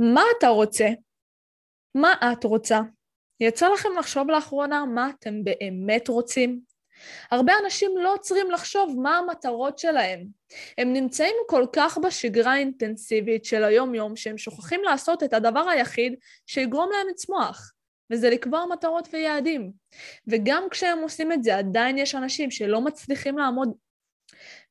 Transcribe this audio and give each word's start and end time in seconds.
מה 0.00 0.22
אתה 0.38 0.48
רוצה? 0.48 0.88
מה 1.94 2.14
את 2.32 2.44
רוצה? 2.44 2.80
יצא 3.40 3.68
לכם 3.68 3.88
לחשוב 3.98 4.30
לאחרונה 4.30 4.84
מה 4.84 5.10
אתם 5.18 5.44
באמת 5.44 6.08
רוצים? 6.08 6.60
הרבה 7.30 7.52
אנשים 7.64 7.90
לא 7.98 8.14
עוצרים 8.14 8.50
לחשוב 8.50 8.96
מה 9.02 9.18
המטרות 9.18 9.78
שלהם. 9.78 10.26
הם 10.78 10.92
נמצאים 10.92 11.34
כל 11.48 11.66
כך 11.72 11.98
בשגרה 11.98 12.52
האינטנסיבית 12.52 13.44
של 13.44 13.64
היום-יום 13.64 14.16
שהם 14.16 14.38
שוכחים 14.38 14.80
לעשות 14.84 15.22
את 15.22 15.32
הדבר 15.32 15.68
היחיד 15.68 16.14
שיגרום 16.46 16.90
להם 16.92 17.06
לצמוח, 17.10 17.72
וזה 18.10 18.30
לקבוע 18.30 18.64
מטרות 18.72 19.08
ויעדים. 19.12 19.72
וגם 20.26 20.62
כשהם 20.70 20.98
עושים 20.98 21.32
את 21.32 21.42
זה 21.42 21.56
עדיין 21.56 21.98
יש 21.98 22.14
אנשים 22.14 22.50
שלא 22.50 22.80
מצליחים 22.80 23.38
לעמוד 23.38 23.72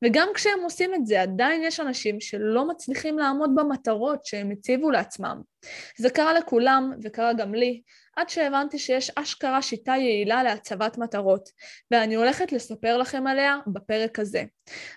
וגם 0.04 0.28
כשהם 0.34 0.60
עושים 0.62 0.94
את 0.94 1.06
זה, 1.06 1.22
עדיין 1.22 1.62
יש 1.62 1.80
אנשים 1.80 2.20
שלא 2.20 2.68
מצליחים 2.68 3.18
לעמוד 3.18 3.50
במטרות 3.54 4.24
שהם 4.24 4.50
הציבו 4.50 4.90
לעצמם. 4.90 5.40
זה 5.98 6.10
קרה 6.10 6.32
לכולם, 6.32 6.92
וקרה 7.02 7.32
גם 7.32 7.54
לי, 7.54 7.82
עד 8.16 8.28
שהבנתי 8.28 8.78
שיש 8.78 9.10
אשכרה 9.16 9.62
שיטה 9.62 9.92
יעילה 9.92 10.42
להצבת 10.42 10.98
מטרות, 10.98 11.48
ואני 11.90 12.14
הולכת 12.14 12.52
לספר 12.52 12.96
לכם 12.96 13.26
עליה 13.26 13.56
בפרק 13.66 14.18
הזה. 14.18 14.44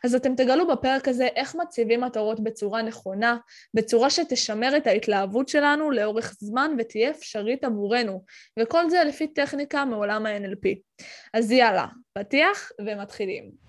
אז 0.04 0.16
אתם 0.16 0.36
תגלו 0.36 0.68
בפרק 0.68 1.08
הזה 1.08 1.28
איך 1.36 1.56
מציבים 1.56 2.02
מטרות 2.02 2.44
בצורה 2.44 2.82
נכונה, 2.82 3.38
בצורה 3.74 4.10
שתשמר 4.10 4.78
את 4.78 4.88
ההתלהבות 4.88 5.50
שלנו 5.50 5.92
לאורך 5.92 6.36
זמן 6.40 6.76
ותהיה 6.80 7.10
אפשרית 7.10 7.64
עבורנו, 7.64 8.24
וכל 8.60 8.90
זה 8.90 9.04
לפי 9.04 9.28
טכניקה 9.28 9.86
מעולם 9.86 10.26
ה-NLP. 10.26 10.76
אז 11.34 11.52
יאללה, 11.52 11.86
פתיח 12.14 12.72
ומתחילים. 12.86 13.65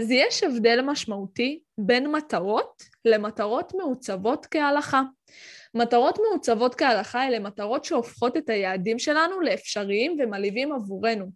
אז 0.00 0.10
יש 0.10 0.42
הבדל 0.42 0.80
משמעותי 0.80 1.60
בין 1.78 2.12
מטרות 2.12 2.82
למטרות 3.04 3.72
מעוצבות 3.74 4.46
כהלכה. 4.50 5.02
מטרות 5.74 6.18
מעוצבות 6.18 6.74
כהלכה 6.74 7.26
אלה 7.26 7.38
מטרות 7.38 7.84
שהופכות 7.84 8.36
את 8.36 8.50
היעדים 8.50 8.98
שלנו 8.98 9.40
לאפשריים 9.40 10.16
ומלהיבים 10.18 10.72
עבורנו. 10.72 11.26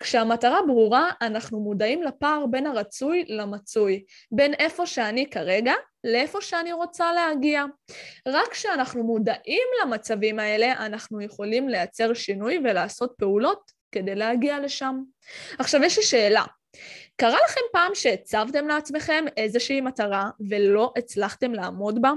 כשהמטרה 0.00 0.60
ברורה, 0.66 1.10
אנחנו 1.22 1.60
מודעים 1.60 2.02
לפער 2.02 2.46
בין 2.46 2.66
הרצוי 2.66 3.24
למצוי, 3.28 4.04
בין 4.32 4.54
איפה 4.54 4.86
שאני 4.86 5.30
כרגע 5.30 5.74
לאיפה 6.04 6.40
שאני 6.40 6.72
רוצה 6.72 7.12
להגיע. 7.12 7.64
רק 8.28 8.48
כשאנחנו 8.50 9.04
מודעים 9.04 9.68
למצבים 9.82 10.38
האלה, 10.38 10.72
אנחנו 10.72 11.20
יכולים 11.20 11.68
לייצר 11.68 12.14
שינוי 12.14 12.58
ולעשות 12.58 13.14
פעולות 13.18 13.70
כדי 13.92 14.14
להגיע 14.14 14.60
לשם. 14.60 15.00
עכשיו 15.58 15.82
יש 15.82 15.96
לי 15.96 16.02
שאלה, 16.04 16.44
קרה 17.16 17.38
לכם 17.44 17.60
פעם 17.72 17.94
שהצבתם 17.94 18.68
לעצמכם 18.68 19.24
איזושהי 19.36 19.80
מטרה 19.80 20.30
ולא 20.50 20.92
הצלחתם 20.96 21.52
לעמוד 21.52 22.02
בה? 22.02 22.12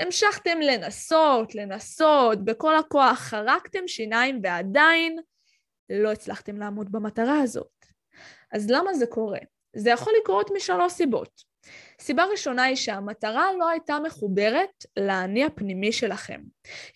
המשכתם 0.00 0.60
לנסות, 0.60 1.54
לנסות, 1.54 2.44
בכל 2.44 2.76
הכוח 2.76 3.18
חרקתם 3.18 3.88
שיניים 3.88 4.40
ועדיין 4.42 5.18
לא 5.90 6.12
הצלחתם 6.12 6.56
לעמוד 6.56 6.92
במטרה 6.92 7.40
הזאת. 7.40 7.86
אז 8.52 8.70
למה 8.70 8.94
זה 8.94 9.06
קורה? 9.06 9.38
זה 9.76 9.90
יכול 9.90 10.12
לקרות 10.22 10.50
משלוש 10.56 10.92
סיבות. 10.92 11.42
סיבה 12.00 12.24
ראשונה 12.24 12.62
היא 12.62 12.76
שהמטרה 12.76 13.46
לא 13.58 13.68
הייתה 13.68 13.98
מחוברת 14.04 14.84
לאני 14.96 15.44
הפנימי 15.44 15.92
שלכם. 15.92 16.40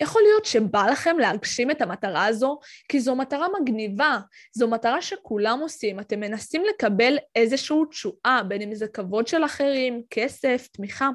יכול 0.00 0.22
להיות 0.22 0.44
שבא 0.44 0.86
לכם 0.90 1.18
להגשים 1.18 1.70
את 1.70 1.82
המטרה 1.82 2.26
הזו 2.26 2.58
כי 2.88 3.00
זו 3.00 3.16
מטרה 3.16 3.46
מגניבה, 3.60 4.18
זו 4.56 4.68
מטרה 4.68 5.02
שכולם 5.02 5.58
עושים, 5.60 6.00
אתם 6.00 6.20
מנסים 6.20 6.62
לקבל 6.64 7.18
איזושהי 7.36 7.76
תשואה, 7.90 8.42
בין 8.48 8.62
אם 8.62 8.74
זה 8.74 8.86
כבוד 8.88 9.26
של 9.26 9.44
אחרים, 9.44 10.02
כסף, 10.10 10.68
תמיכה, 10.72 11.08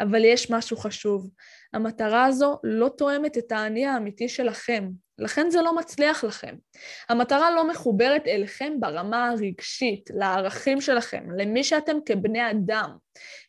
אבל 0.00 0.24
יש 0.24 0.50
משהו 0.50 0.76
חשוב, 0.76 1.30
המטרה 1.72 2.24
הזו 2.24 2.58
לא 2.64 2.88
תואמת 2.88 3.38
את 3.38 3.52
האני 3.52 3.86
האמיתי 3.86 4.28
שלכם, 4.28 4.88
לכן 5.18 5.50
זה 5.50 5.62
לא 5.62 5.76
מצליח 5.76 6.24
לכם. 6.24 6.54
המטרה 7.08 7.50
לא 7.50 7.68
מחוברת 7.68 8.26
אליכם 8.26 8.72
ברמה 8.80 9.28
הרגשית, 9.28 10.10
לערכים 10.14 10.80
שלכם, 10.80 11.24
למי 11.36 11.64
שאתם 11.64 11.96
כבני 12.06 12.50
אדם. 12.50 12.90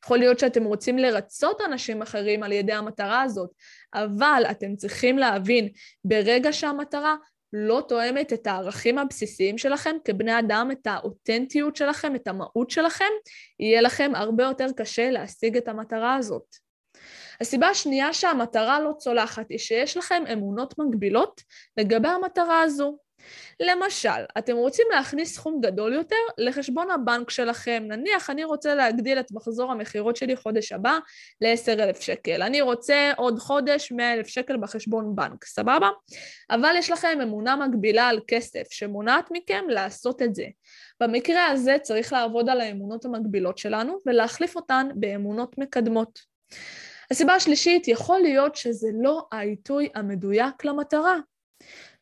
יכול 0.05 0.17
להיות 0.17 0.39
שאתם 0.39 0.63
רוצים 0.63 0.97
לרצות 0.97 1.61
אנשים 1.61 2.01
אחרים 2.01 2.43
על 2.43 2.51
ידי 2.51 2.73
המטרה 2.73 3.21
הזאת, 3.21 3.49
אבל 3.93 4.43
אתם 4.51 4.75
צריכים 4.75 5.17
להבין, 5.17 5.69
ברגע 6.05 6.53
שהמטרה 6.53 7.15
לא 7.53 7.83
תואמת 7.87 8.33
את 8.33 8.47
הערכים 8.47 8.97
הבסיסיים 8.97 9.57
שלכם 9.57 9.95
כבני 10.05 10.39
אדם, 10.39 10.69
את 10.71 10.87
האותנטיות 10.87 11.75
שלכם, 11.75 12.15
את 12.15 12.27
המהות 12.27 12.69
שלכם, 12.69 13.05
יהיה 13.59 13.81
לכם 13.81 14.11
הרבה 14.15 14.43
יותר 14.43 14.67
קשה 14.77 15.11
להשיג 15.11 15.57
את 15.57 15.67
המטרה 15.67 16.15
הזאת. 16.15 16.66
הסיבה 17.41 17.67
השנייה 17.67 18.13
שהמטרה 18.13 18.79
לא 18.79 18.91
צולחת 18.97 19.45
היא 19.49 19.57
שיש 19.57 19.97
לכם 19.97 20.23
אמונות 20.33 20.73
מגבילות 20.79 21.41
לגבי 21.77 22.07
המטרה 22.07 22.61
הזו. 22.61 22.97
למשל, 23.59 24.23
אתם 24.37 24.55
רוצים 24.55 24.85
להכניס 24.91 25.35
סכום 25.35 25.61
גדול 25.61 25.93
יותר 25.93 26.15
לחשבון 26.37 26.91
הבנק 26.91 27.29
שלכם. 27.29 27.83
נניח 27.87 28.29
אני 28.29 28.43
רוצה 28.43 28.75
להגדיל 28.75 29.19
את 29.19 29.31
מחזור 29.31 29.71
המכירות 29.71 30.15
שלי 30.15 30.35
חודש 30.35 30.71
הבא 30.71 30.97
ל-10,000 31.41 32.01
שקל. 32.01 32.41
אני 32.41 32.61
רוצה 32.61 33.11
עוד 33.17 33.39
חודש 33.39 33.91
100,000 33.91 34.27
שקל 34.27 34.57
בחשבון 34.57 35.15
בנק, 35.15 35.45
סבבה? 35.45 35.89
אבל 36.49 36.75
יש 36.77 36.91
לכם 36.91 37.19
אמונה 37.23 37.55
מגבילה 37.55 38.07
על 38.07 38.19
כסף 38.27 38.63
שמונעת 38.71 39.29
מכם 39.31 39.65
לעשות 39.69 40.21
את 40.21 40.35
זה. 40.35 40.45
במקרה 40.99 41.47
הזה 41.47 41.77
צריך 41.81 42.13
לעבוד 42.13 42.49
על 42.49 42.61
האמונות 42.61 43.05
המגבילות 43.05 43.57
שלנו 43.57 43.97
ולהחליף 44.05 44.55
אותן 44.55 44.87
באמונות 44.95 45.57
מקדמות. 45.57 46.19
הסיבה 47.11 47.33
השלישית, 47.33 47.87
יכול 47.87 48.19
להיות 48.19 48.55
שזה 48.55 48.87
לא 48.93 49.27
העיתוי 49.31 49.89
המדויק 49.95 50.65
למטרה. 50.65 51.17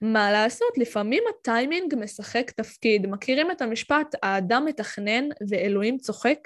מה 0.01 0.31
לעשות, 0.31 0.77
לפעמים 0.77 1.23
הטיימינג 1.29 1.95
משחק 1.97 2.51
תפקיד. 2.51 3.07
מכירים 3.07 3.51
את 3.51 3.61
המשפט, 3.61 4.16
האדם 4.23 4.66
מתכנן 4.66 5.29
ואלוהים 5.49 5.97
צוחק? 5.97 6.38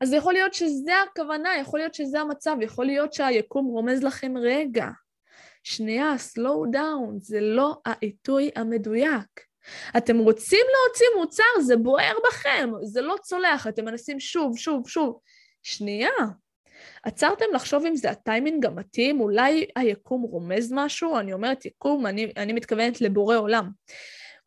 אז 0.00 0.12
יכול 0.12 0.32
להיות 0.32 0.54
שזה 0.54 0.92
הכוונה, 1.10 1.56
יכול 1.60 1.78
להיות 1.78 1.94
שזה 1.94 2.20
המצב, 2.20 2.56
יכול 2.60 2.86
להיות 2.86 3.12
שהיקום 3.12 3.66
רומז 3.66 4.02
לכם 4.02 4.34
רגע. 4.36 4.86
שנייה, 5.62 6.14
slow 6.34 6.74
down, 6.74 7.18
זה 7.18 7.40
לא 7.40 7.76
העיתוי 7.84 8.50
המדויק. 8.56 9.40
אתם 9.96 10.18
רוצים 10.18 10.66
להוציא 10.72 11.06
מוצר, 11.18 11.60
זה 11.60 11.76
בוער 11.76 12.14
בכם, 12.28 12.70
זה 12.82 13.00
לא 13.00 13.16
צולח, 13.22 13.66
אתם 13.66 13.84
מנסים 13.84 14.20
שוב, 14.20 14.58
שוב, 14.58 14.88
שוב. 14.88 15.18
שנייה, 15.62 16.10
עצרתם 17.02 17.44
לחשוב 17.54 17.86
אם 17.86 17.96
זה 17.96 18.10
הטיימינג 18.10 18.66
המתאים? 18.66 19.20
אולי 19.20 19.66
היקום 19.76 20.22
רומז 20.22 20.72
משהו? 20.72 21.18
אני 21.18 21.32
אומרת 21.32 21.64
יקום, 21.64 22.06
אני, 22.06 22.32
אני 22.36 22.52
מתכוונת 22.52 23.00
לבורא 23.00 23.36
עולם. 23.36 23.70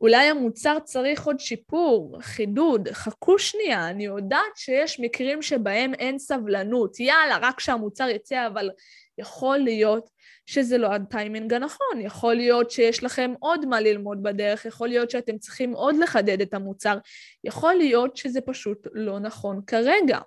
אולי 0.01 0.29
המוצר 0.29 0.77
צריך 0.83 1.25
עוד 1.25 1.39
שיפור, 1.39 2.17
חידוד, 2.21 2.89
חכו 2.91 3.39
שנייה, 3.39 3.89
אני 3.89 4.05
יודעת 4.05 4.55
שיש 4.55 4.99
מקרים 4.99 5.41
שבהם 5.41 5.93
אין 5.93 6.19
סבלנות, 6.19 6.99
יאללה, 6.99 7.37
רק 7.41 7.59
שהמוצר 7.59 8.09
יצא, 8.09 8.47
אבל 8.47 8.69
יכול 9.17 9.57
להיות 9.57 10.09
שזה 10.45 10.77
לא 10.77 10.87
הטיימינג 10.87 11.53
הנכון, 11.53 12.01
יכול 12.01 12.35
להיות 12.35 12.71
שיש 12.71 13.03
לכם 13.03 13.33
עוד 13.39 13.65
מה 13.65 13.81
ללמוד 13.81 14.23
בדרך, 14.23 14.65
יכול 14.65 14.87
להיות 14.87 15.09
שאתם 15.09 15.37
צריכים 15.37 15.73
עוד 15.73 15.95
לחדד 15.95 16.41
את 16.41 16.53
המוצר, 16.53 16.97
יכול 17.43 17.73
להיות 17.73 18.17
שזה 18.17 18.41
פשוט 18.41 18.87
לא 18.93 19.19
נכון 19.19 19.61
כרגע. 19.67 20.19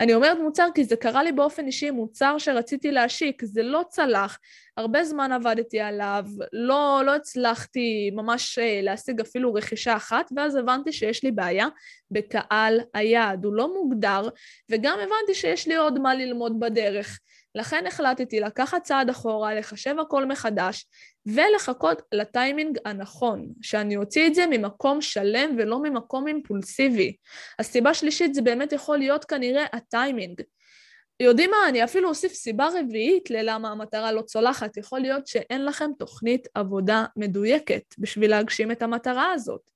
אני 0.00 0.14
אומרת 0.14 0.38
מוצר 0.38 0.68
כי 0.74 0.84
זה 0.84 0.96
קרה 0.96 1.22
לי 1.22 1.32
באופן 1.32 1.66
אישי, 1.66 1.90
מוצר 1.90 2.38
שרציתי 2.38 2.92
להשיק, 2.92 3.44
זה 3.44 3.62
לא 3.62 3.82
צלח, 3.88 4.38
הרבה 4.76 5.04
זמן 5.04 5.32
עבדתי 5.32 5.80
עליו, 5.80 6.24
לא, 6.52 7.02
לא 7.06 7.14
הצלחתי 7.14 8.10
ממש 8.14 8.58
אה, 8.58 8.80
להשיג 8.82 9.20
אפילו 9.20 9.54
רכישה 9.54 9.96
אחת, 9.96 10.30
ואז 10.36 10.56
הבנתי 10.56 10.92
שיש 10.92 11.24
לי 11.24 11.30
בעיה 11.30 11.66
בקהל 12.10 12.80
היעד, 12.94 13.44
הוא 13.44 13.54
לא 13.54 13.74
מוגדר, 13.74 14.28
וגם 14.70 14.98
הבנתי 14.98 15.34
שיש 15.34 15.68
לי 15.68 15.76
עוד 15.76 15.98
מה 15.98 16.14
ללמוד 16.14 16.60
בדרך. 16.60 17.18
לכן 17.54 17.86
החלטתי 17.86 18.40
לקחת 18.40 18.82
צעד 18.82 19.10
אחורה, 19.10 19.54
לחשב 19.54 19.94
הכל 20.00 20.26
מחדש, 20.26 20.86
ולחכות 21.26 22.02
לטיימינג 22.12 22.78
הנכון, 22.84 23.48
שאני 23.62 23.96
אוציא 23.96 24.26
את 24.26 24.34
זה 24.34 24.44
ממקום 24.50 25.00
שלם 25.00 25.56
ולא 25.58 25.82
ממקום 25.82 26.28
אימפולסיבי. 26.28 27.16
הסיבה 27.58 27.94
שלישית 27.94 28.34
זה 28.34 28.42
באמת 28.42 28.72
יכול 28.72 28.98
להיות 28.98 29.24
כנראה 29.24 29.64
הטיימינג. 29.72 30.40
יודעים 31.20 31.50
מה, 31.50 31.68
אני 31.68 31.84
אפילו 31.84 32.08
אוסיף 32.08 32.32
סיבה 32.32 32.68
רביעית 32.78 33.30
ללמה 33.30 33.70
המטרה 33.70 34.12
לא 34.12 34.22
צולחת. 34.22 34.76
יכול 34.76 35.00
להיות 35.00 35.26
שאין 35.26 35.64
לכם 35.64 35.90
תוכנית 35.98 36.48
עבודה 36.54 37.04
מדויקת 37.16 37.82
בשביל 37.98 38.30
להגשים 38.30 38.70
את 38.70 38.82
המטרה 38.82 39.32
הזאת. 39.32 39.73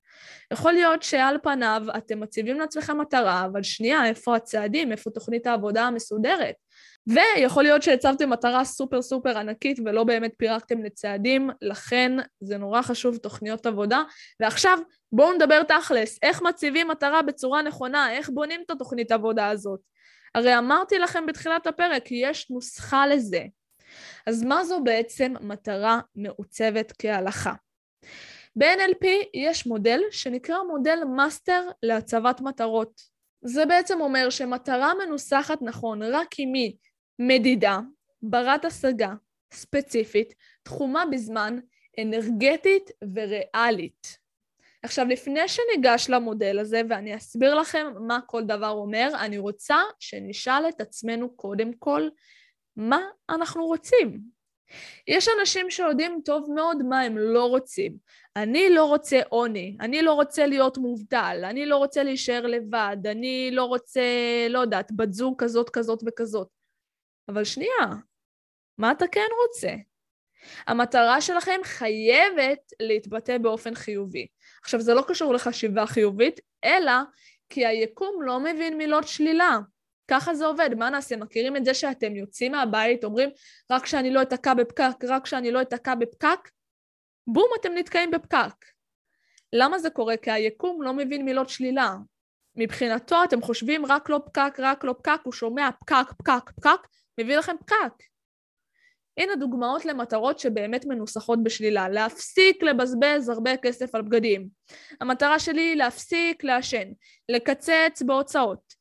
יכול 0.53 0.73
להיות 0.73 1.03
שעל 1.03 1.37
פניו 1.43 1.83
אתם 1.97 2.21
מציבים 2.21 2.61
לעצמכם 2.61 2.99
מטרה, 3.01 3.45
אבל 3.45 3.63
שנייה, 3.63 4.07
איפה 4.07 4.37
הצעדים, 4.37 4.93
איפה 4.93 5.11
תוכנית 5.11 5.47
העבודה 5.47 5.83
המסודרת? 5.83 6.55
ויכול 7.07 7.63
להיות 7.63 7.83
שהצבתם 7.83 8.31
מטרה 8.31 8.65
סופר 8.65 9.03
סופר 9.03 9.39
ענקית 9.39 9.79
ולא 9.85 10.05
באמת 10.05 10.33
פירקתם 10.39 10.83
לצעדים, 10.83 11.51
לכן 11.63 12.13
זה 12.41 12.59
נורא 12.59 12.83
חשוב 12.83 13.17
תוכניות 13.17 13.67
עבודה. 13.67 14.03
ועכשיו 14.41 14.79
בואו 15.13 15.33
נדבר 15.33 15.63
תכלס, 15.63 16.19
איך 16.23 16.43
מציבים 16.43 16.89
מטרה 16.89 17.23
בצורה 17.23 17.63
נכונה, 17.63 18.13
איך 18.13 18.31
בונים 18.31 18.61
את 18.67 18.71
התוכנית 18.71 19.13
עבודה 19.13 19.49
הזאת. 19.49 19.81
הרי 20.35 20.59
אמרתי 20.59 20.99
לכם 20.99 21.27
בתחילת 21.27 21.67
הפרק, 21.67 22.05
יש 22.11 22.51
נוסחה 22.51 23.07
לזה. 23.07 23.45
אז 24.27 24.43
מה 24.43 24.65
זו 24.65 24.81
בעצם 24.85 25.35
מטרה 25.41 26.01
מעוצבת 26.17 26.93
כהלכה? 26.99 27.53
ב-NLP 28.57 29.07
יש 29.35 29.67
מודל 29.67 30.01
שנקרא 30.11 30.57
מודל 30.69 30.99
MASTER 31.17 31.69
להצבת 31.83 32.41
מטרות. 32.41 33.01
זה 33.43 33.67
בעצם 33.67 34.01
אומר 34.01 34.31
שמטרה 34.31 34.93
מנוסחת 34.95 35.63
נכון 35.63 36.03
רק 36.03 36.35
אם 36.39 36.55
היא 36.55 36.77
מדידה, 37.19 37.79
ברת 38.23 38.65
השגה, 38.65 39.15
ספציפית, 39.53 40.35
תחומה 40.63 41.05
בזמן, 41.13 41.59
אנרגטית 42.03 42.91
וריאלית. 43.15 44.19
עכשיו, 44.83 45.07
לפני 45.07 45.49
שניגש 45.49 46.11
למודל 46.11 46.59
הזה 46.59 46.83
ואני 46.89 47.17
אסביר 47.17 47.55
לכם 47.55 47.87
מה 48.01 48.21
כל 48.27 48.45
דבר 48.45 48.71
אומר, 48.71 49.11
אני 49.21 49.39
רוצה 49.39 49.77
שנשאל 50.01 50.69
את 50.69 50.81
עצמנו 50.81 51.37
קודם 51.37 51.73
כל 51.73 52.09
מה 52.77 53.01
אנחנו 53.31 53.67
רוצים. 53.67 54.38
יש 55.07 55.29
אנשים 55.41 55.71
שיודעים 55.71 56.21
טוב 56.25 56.51
מאוד 56.55 56.83
מה 56.83 57.01
הם 57.01 57.19
לא 57.19 57.45
רוצים. 57.45 57.97
אני 58.37 58.71
לא 58.71 58.85
רוצה 58.85 59.21
עוני, 59.29 59.77
אני 59.81 60.03
לא 60.03 60.13
רוצה 60.13 60.47
להיות 60.47 60.79
מובטל, 60.79 61.41
אני 61.45 61.67
לא 61.67 61.77
רוצה 61.77 62.03
להישאר 62.03 62.47
לבד, 62.47 62.97
אני 63.07 63.51
לא 63.53 63.65
רוצה, 63.65 64.03
לא 64.51 64.59
יודעת, 64.59 64.93
בת 64.93 65.13
זוג 65.13 65.35
כזאת, 65.39 65.71
כזאת 65.71 66.03
וכזאת. 66.07 66.49
אבל 67.29 67.45
שנייה, 67.45 67.87
מה 68.79 68.93
אתה 68.93 69.07
כן 69.07 69.27
רוצה? 69.43 69.75
המטרה 70.67 71.21
שלכם 71.21 71.61
חייבת 71.65 72.73
להתבטא 72.81 73.39
באופן 73.39 73.75
חיובי. 73.75 74.27
עכשיו, 74.63 74.81
זה 74.81 74.95
לא 74.95 75.03
קשור 75.09 75.35
לחשיבה 75.35 75.87
חיובית, 75.87 76.41
אלא 76.65 76.93
כי 77.49 77.67
היקום 77.67 78.23
לא 78.23 78.41
מבין 78.41 78.79
מילות 78.79 79.09
שלילה. 79.09 79.59
ככה 80.09 80.35
זה 80.35 80.47
עובד, 80.47 80.71
מה 80.75 80.91
נעשה? 80.91 81.17
מכירים 81.17 81.57
את 81.57 81.65
זה 81.65 81.75
שאתם 81.75 82.17
יוצאים 82.17 82.53
מהבית, 82.53 83.05
אומרים, 83.05 83.31
רק 83.71 83.87
שאני 83.87 84.11
לא 84.11 84.23
אתקע 84.23 84.55
בפקק, 84.55 85.05
רק 85.09 85.27
שאני 85.27 85.51
לא 85.51 85.63
אתקע 85.63 85.95
בפקק? 85.95 86.39
בום, 87.27 87.49
אתם 87.61 87.73
נתקעים 87.75 88.11
בפקק. 88.11 88.65
למה 89.53 89.79
זה 89.79 89.91
קורה? 89.91 90.17
כי 90.17 90.31
היקום 90.31 90.83
לא 90.83 90.93
מבין 90.93 91.25
מילות 91.25 91.49
שלילה. 91.49 91.97
מבחינתו 92.57 93.25
אתם 93.25 93.43
חושבים 93.43 93.87
רק 93.87 94.09
לא 94.09 94.21
פקק, 94.27 94.55
רק 94.59 94.85
לא 94.85 94.95
פקק, 94.99 95.21
הוא 95.25 95.33
שומע 95.33 95.69
פקק, 95.81 96.13
פקק, 96.19 96.51
פקק, 96.57 96.89
מביא 97.21 97.37
לכם 97.37 97.57
פקק. 97.61 97.93
הנה 99.19 99.37
דוגמאות 99.37 99.85
למטרות 99.85 100.39
שבאמת 100.39 100.85
מנוסחות 100.85 101.43
בשלילה. 101.43 101.89
להפסיק 101.89 102.63
לבזבז 102.63 103.29
הרבה 103.29 103.57
כסף 103.57 103.95
על 103.95 104.03
בגדים. 104.03 104.49
המטרה 105.01 105.39
שלי 105.39 105.61
היא 105.61 105.77
להפסיק 105.77 106.45
לעשן, 106.45 106.89
לקצץ 107.29 108.03
בהוצאות. 108.07 108.78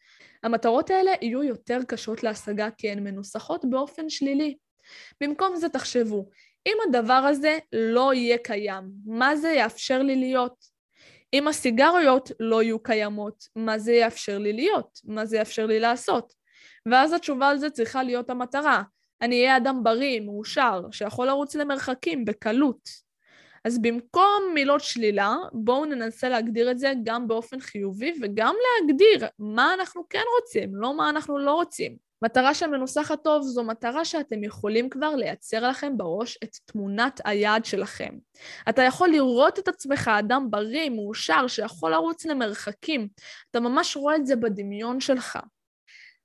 המטרות 0.47 0.89
האלה 0.89 1.11
יהיו 1.21 1.43
יותר 1.43 1.79
קשות 1.87 2.23
להשגה 2.23 2.69
כי 2.77 2.89
הן 2.91 3.03
מנוסחות 3.03 3.65
באופן 3.65 4.09
שלילי. 4.09 4.57
במקום 5.21 5.55
זה 5.55 5.69
תחשבו, 5.69 6.29
אם 6.67 6.77
הדבר 6.87 7.13
הזה 7.13 7.57
לא 7.73 8.13
יהיה 8.13 8.37
קיים, 8.37 8.83
מה 9.05 9.35
זה 9.35 9.49
יאפשר 9.49 10.01
לי 10.01 10.15
להיות? 10.15 10.65
אם 11.33 11.47
הסיגריות 11.47 12.31
לא 12.39 12.63
יהיו 12.63 12.83
קיימות, 12.83 13.47
מה 13.55 13.79
זה 13.79 13.93
יאפשר 13.93 14.37
לי 14.37 14.53
להיות? 14.53 14.99
מה 15.03 15.25
זה 15.25 15.37
יאפשר 15.37 15.65
לי 15.65 15.79
לעשות? 15.79 16.33
ואז 16.85 17.13
התשובה 17.13 17.49
על 17.49 17.57
זה 17.57 17.69
צריכה 17.69 18.03
להיות 18.03 18.29
המטרה. 18.29 18.83
אני 19.21 19.41
אהיה 19.41 19.57
אדם 19.57 19.83
בריא, 19.83 20.19
מאושר, 20.19 20.81
שיכול 20.91 21.27
לרוץ 21.27 21.55
למרחקים 21.55 22.25
בקלות. 22.25 23.06
אז 23.67 23.81
במקום 23.81 24.43
מילות 24.53 24.81
שלילה, 24.81 25.35
בואו 25.53 25.85
ננסה 25.85 26.29
להגדיר 26.29 26.71
את 26.71 26.79
זה 26.79 26.93
גם 27.03 27.27
באופן 27.27 27.59
חיובי 27.59 28.13
וגם 28.21 28.55
להגדיר 28.81 29.27
מה 29.39 29.73
אנחנו 29.73 30.03
כן 30.09 30.23
רוצים, 30.39 30.75
לא 30.75 30.97
מה 30.97 31.09
אנחנו 31.09 31.37
לא 31.37 31.53
רוצים. 31.53 31.97
מטרה 32.21 32.53
שמנוסחת 32.53 33.23
טוב 33.23 33.41
זו 33.43 33.63
מטרה 33.63 34.05
שאתם 34.05 34.43
יכולים 34.43 34.89
כבר 34.89 35.15
לייצר 35.15 35.69
לכם 35.69 35.97
בראש 35.97 36.37
את 36.43 36.55
תמונת 36.65 37.21
היעד 37.25 37.65
שלכם. 37.65 38.17
אתה 38.69 38.81
יכול 38.81 39.09
לראות 39.09 39.59
את 39.59 39.67
עצמך 39.67 40.11
אדם 40.19 40.47
בריא, 40.51 40.89
מאושר, 40.89 41.47
שיכול 41.47 41.91
לרוץ 41.91 42.25
למרחקים. 42.25 43.07
אתה 43.51 43.59
ממש 43.59 43.97
רואה 43.97 44.15
את 44.15 44.25
זה 44.25 44.35
בדמיון 44.35 44.99
שלך. 44.99 45.39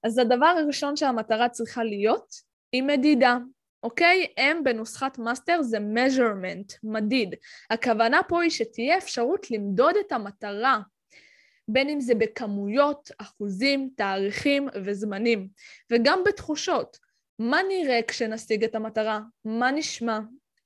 אז 0.05 0.19
הדבר 0.19 0.47
הראשון 0.47 0.97
שהמטרה 0.97 1.49
צריכה 1.49 1.85
להיות 1.85 2.35
היא 2.73 2.83
מדידה. 2.83 3.39
אוקיי? 3.83 4.27
M 4.39 4.63
בנוסחת 4.65 5.19
MASTER 5.19 5.63
זה 5.63 5.79
measurement, 5.79 6.79
מדיד. 6.83 7.35
הכוונה 7.71 8.21
פה 8.29 8.43
היא 8.43 8.51
שתהיה 8.51 8.99
אפשרות 8.99 9.51
למדוד 9.51 9.95
את 10.07 10.13
המטרה, 10.13 10.81
בין 11.69 11.89
אם 11.89 12.01
זה 12.01 12.15
בכמויות, 12.15 13.11
אחוזים, 13.19 13.91
תאריכים 13.97 14.69
וזמנים, 14.85 15.49
וגם 15.93 16.21
בתחושות. 16.27 16.99
מה 17.39 17.59
נראה 17.69 18.01
כשנשיג 18.09 18.65
את 18.65 18.75
המטרה? 18.75 19.21
מה 19.45 19.71
נשמע? 19.71 20.21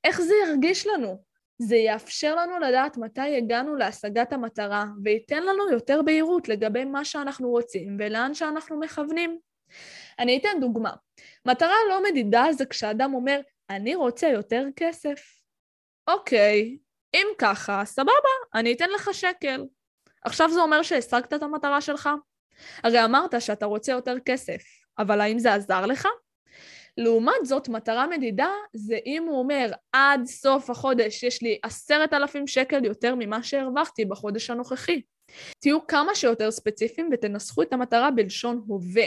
איך 0.05 0.21
זה 0.21 0.35
ירגיש 0.47 0.87
לנו? 0.87 1.23
זה 1.59 1.77
יאפשר 1.77 2.35
לנו 2.35 2.59
לדעת 2.59 2.97
מתי 2.97 3.37
הגענו 3.37 3.77
להשגת 3.77 4.33
המטרה, 4.33 4.85
וייתן 5.05 5.43
לנו 5.43 5.71
יותר 5.71 6.03
בהירות 6.03 6.49
לגבי 6.49 6.85
מה 6.85 7.05
שאנחנו 7.05 7.51
רוצים 7.51 7.97
ולאן 7.99 8.35
שאנחנו 8.35 8.81
מכוונים. 8.81 9.39
אני 10.19 10.39
אתן 10.39 10.61
דוגמה. 10.61 10.93
מטרה 11.47 11.75
לא 11.89 12.03
מדידה 12.11 12.45
זה 12.53 12.67
כשאדם 12.67 13.15
אומר, 13.15 13.41
אני 13.71 13.95
רוצה 13.95 14.29
יותר 14.29 14.67
כסף. 14.77 15.23
אוקיי, 16.09 16.79
אם 17.15 17.27
ככה, 17.39 17.83
סבבה, 17.85 18.35
אני 18.55 18.73
אתן 18.73 18.91
לך 18.95 19.11
שקל. 19.13 19.65
עכשיו 20.25 20.51
זה 20.51 20.61
אומר 20.61 20.83
שהשגת 20.83 21.35
את 21.35 21.43
המטרה 21.43 21.81
שלך? 21.81 22.09
הרי 22.83 23.05
אמרת 23.05 23.41
שאתה 23.43 23.67
רוצה 23.67 23.93
יותר 23.93 24.17
כסף, 24.25 24.63
אבל 24.99 25.21
האם 25.21 25.39
זה 25.39 25.55
עזר 25.55 25.87
לך? 25.87 26.09
לעומת 26.99 27.45
זאת, 27.45 27.69
מטרה 27.69 28.07
מדידה 28.07 28.51
זה 28.73 28.99
אם 29.07 29.25
הוא 29.29 29.39
אומר 29.39 29.71
עד 29.93 30.25
סוף 30.25 30.71
החודש 30.71 31.23
יש 31.23 31.43
לי 31.43 31.59
עשרת 31.63 32.13
אלפים 32.13 32.47
שקל 32.47 32.85
יותר 32.85 33.15
ממה 33.19 33.43
שהרווחתי 33.43 34.05
בחודש 34.05 34.51
הנוכחי. 34.51 35.01
תהיו 35.59 35.87
כמה 35.87 36.15
שיותר 36.15 36.51
ספציפיים 36.51 37.09
ותנסחו 37.13 37.63
את 37.63 37.73
המטרה 37.73 38.11
בלשון 38.11 38.65
הווה. 38.67 39.07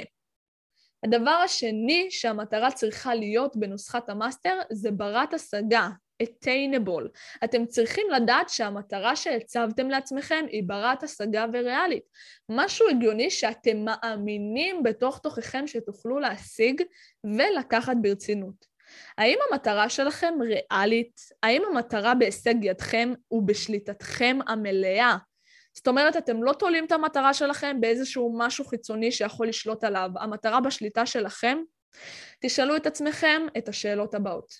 הדבר 1.05 1.31
השני 1.31 2.07
שהמטרה 2.09 2.71
צריכה 2.71 3.15
להיות 3.15 3.57
בנוסחת 3.57 4.09
המאסטר 4.09 4.59
זה 4.71 4.91
ברת 4.91 5.33
השגה, 5.33 5.89
attainable. 6.23 7.07
אתם 7.43 7.65
צריכים 7.65 8.07
לדעת 8.09 8.49
שהמטרה 8.49 9.15
שהצבתם 9.15 9.89
לעצמכם 9.89 10.45
היא 10.49 10.63
ברת 10.65 11.03
השגה 11.03 11.45
וריאלית. 11.53 12.03
משהו 12.49 12.89
הגיוני 12.89 13.29
שאתם 13.29 13.85
מאמינים 13.85 14.83
בתוך 14.83 15.19
תוככם 15.19 15.67
שתוכלו 15.67 16.19
להשיג 16.19 16.81
ולקחת 17.23 17.95
ברצינות. 18.01 18.69
האם 19.17 19.37
המטרה 19.51 19.89
שלכם 19.89 20.33
ריאלית? 20.41 21.21
האם 21.43 21.61
המטרה 21.71 22.15
בהישג 22.15 22.55
ידכם 22.63 23.13
ובשליטתכם 23.31 24.39
המלאה? 24.47 25.17
זאת 25.73 25.87
אומרת, 25.87 26.17
אתם 26.17 26.43
לא 26.43 26.53
תולים 26.53 26.85
את 26.85 26.91
המטרה 26.91 27.33
שלכם 27.33 27.77
באיזשהו 27.81 28.33
משהו 28.37 28.65
חיצוני 28.65 29.11
שיכול 29.11 29.47
לשלוט 29.47 29.83
עליו. 29.83 30.09
המטרה 30.15 30.59
בשליטה 30.61 31.05
שלכם, 31.05 31.57
תשאלו 32.41 32.75
את 32.75 32.87
עצמכם 32.87 33.41
את 33.57 33.69
השאלות 33.69 34.13
הבאות. 34.13 34.53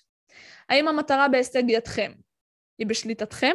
האם 0.68 0.88
המטרה 0.88 1.28
בהישג 1.28 1.70
ידכם 1.70 2.12
היא 2.78 2.86
בשליטתכם? 2.86 3.52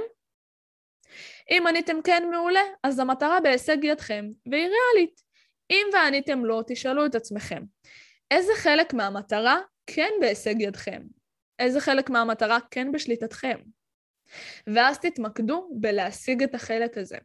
אם 1.52 1.64
עניתם 1.68 2.02
כן 2.04 2.24
מעולה, 2.32 2.64
אז 2.84 3.00
המטרה 3.00 3.40
בהישג 3.40 3.78
ידכם 3.84 4.26
והיא 4.52 4.68
ריאלית. 4.68 5.22
אם 5.72 5.88
ועניתם 5.94 6.46
לא, 6.46 6.64
תשאלו 6.68 7.06
את 7.06 7.16
עצמכם, 7.16 7.64
איזה 8.32 8.52
חלק 8.56 8.94
מהמטרה 8.94 9.60
כן 9.88 10.10
בהישג 10.22 10.62
ידכם? 10.62 11.02
איזה 11.60 11.80
חלק 11.80 12.10
מהמטרה 12.10 12.58
כן 12.72 12.92
בשליטתכם? 12.92 13.60
ואז 14.68 15.00
תתמקדו 15.00 15.70
בלהשיג 15.80 16.44
את 16.44 16.56
החלק 16.56 16.98
הזה. 16.98 17.18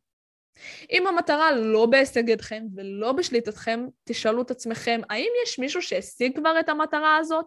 אם 0.91 1.07
המטרה 1.07 1.53
לא 1.53 1.87
בהישג 1.87 2.29
ידכם 2.29 2.63
ולא 2.77 3.13
בשליטתכם, 3.13 3.87
תשאלו 4.05 4.43
את 4.43 4.51
עצמכם, 4.51 5.01
האם 5.11 5.29
יש 5.45 5.59
מישהו 5.59 5.83
שהשיג 5.83 6.39
כבר 6.39 6.61
את 6.61 6.69
המטרה 6.69 7.17
הזאת? 7.17 7.47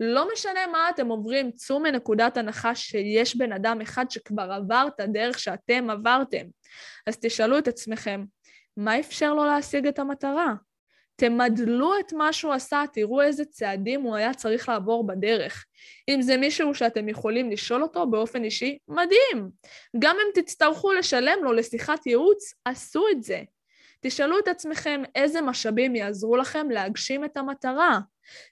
לא 0.00 0.28
משנה 0.32 0.66
מה 0.66 0.90
אתם 0.90 1.08
עוברים, 1.08 1.50
צאו 1.52 1.80
מנקודת 1.80 2.36
הנחה 2.36 2.74
שיש 2.74 3.36
בן 3.36 3.52
אדם 3.52 3.80
אחד 3.80 4.10
שכבר 4.10 4.52
עבר 4.52 4.88
את 4.94 5.00
הדרך 5.00 5.38
שאתם 5.38 5.90
עברתם. 5.90 6.46
אז 7.06 7.18
תשאלו 7.20 7.58
את 7.58 7.68
עצמכם, 7.68 8.24
מה 8.76 9.00
אפשר 9.00 9.34
לו 9.34 9.44
להשיג 9.44 9.86
את 9.86 9.98
המטרה? 9.98 10.54
תמדלו 11.20 11.98
את 12.00 12.12
מה 12.12 12.32
שהוא 12.32 12.52
עשה, 12.52 12.84
תראו 12.92 13.22
איזה 13.22 13.44
צעדים 13.44 14.02
הוא 14.02 14.16
היה 14.16 14.34
צריך 14.34 14.68
לעבור 14.68 15.06
בדרך. 15.06 15.64
אם 16.08 16.22
זה 16.22 16.36
מישהו 16.36 16.74
שאתם 16.74 17.08
יכולים 17.08 17.50
לשאול 17.50 17.82
אותו 17.82 18.06
באופן 18.10 18.44
אישי, 18.44 18.78
מדהים. 18.88 19.50
גם 19.98 20.16
אם 20.16 20.42
תצטרכו 20.42 20.92
לשלם 20.92 21.38
לו 21.42 21.52
לשיחת 21.52 22.06
ייעוץ, 22.06 22.54
עשו 22.64 23.04
את 23.12 23.22
זה. 23.22 23.42
תשאלו 24.00 24.38
את 24.38 24.48
עצמכם 24.48 25.02
איזה 25.14 25.40
משאבים 25.40 25.96
יעזרו 25.96 26.36
לכם 26.36 26.70
להגשים 26.70 27.24
את 27.24 27.36
המטרה. 27.36 27.98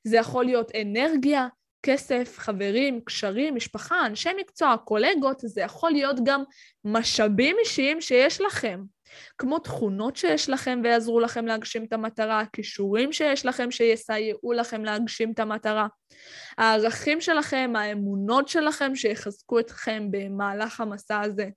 זה 0.05 0.17
יכול 0.17 0.45
להיות 0.45 0.73
אנרגיה, 0.83 1.49
כסף, 1.83 2.35
חברים, 2.39 3.01
קשרים, 3.01 3.55
משפחה, 3.55 4.07
אנשי 4.07 4.31
מקצוע, 4.41 4.77
קולגות, 4.85 5.41
זה 5.41 5.61
יכול 5.61 5.91
להיות 5.91 6.17
גם 6.25 6.43
משאבים 6.85 7.57
אישיים 7.61 8.01
שיש 8.01 8.41
לכם. 8.41 8.81
כמו 9.39 9.59
תכונות 9.59 10.17
שיש 10.17 10.51
לכם 10.51 10.81
ויעזרו 10.85 11.21
לכם 11.21 11.47
להגשים 11.47 11.85
את 11.85 11.93
המטרה, 11.93 12.45
כישורים 12.53 13.13
שיש 13.13 13.47
לכם 13.47 13.71
שיסייעו 13.71 14.53
לכם 14.53 14.85
להגשים 14.85 15.33
את 15.33 15.39
המטרה, 15.39 15.87
הערכים 16.59 17.21
שלכם, 17.21 17.73
האמונות 17.77 18.49
שלכם 18.49 18.95
שיחזקו 18.95 19.61
אתכם 19.61 20.09
במהלך 20.11 20.81
המסע 20.81 21.21
הזה. 21.21 21.49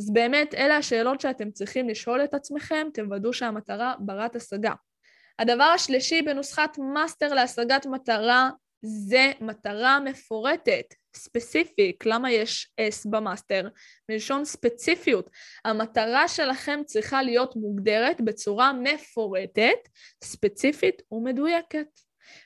אז 0.00 0.12
באמת, 0.12 0.54
אלה 0.54 0.76
השאלות 0.76 1.20
שאתם 1.20 1.50
צריכים 1.50 1.88
לשאול 1.88 2.24
את 2.24 2.34
עצמכם, 2.34 2.86
תוודאו 2.94 3.32
שהמטרה 3.32 3.94
ברת 3.98 4.36
השגה. 4.36 4.72
הדבר 5.38 5.64
השלישי 5.64 6.22
בנוסחת 6.22 6.78
MASTER 6.94 7.34
להשגת 7.34 7.86
מטרה 7.86 8.50
זה 8.82 9.32
מטרה 9.40 10.00
מפורטת, 10.00 10.94
specific. 11.16 12.06
למה 12.06 12.32
יש 12.32 12.72
S 12.80 13.10
ב 13.10 13.17
MASTER? 13.17 13.68
מלשון 14.08 14.44
ספציפיות. 14.44 15.30
המטרה 15.64 16.28
שלכם 16.28 16.80
צריכה 16.86 17.22
להיות 17.22 17.56
מוגדרת 17.56 18.20
בצורה 18.20 18.72
מפורטת, 18.72 19.88
ספציפית 20.24 21.02
ומדויקת. 21.12 21.86